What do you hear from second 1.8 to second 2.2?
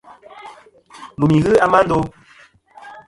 ndo.